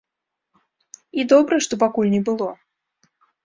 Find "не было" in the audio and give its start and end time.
2.17-2.51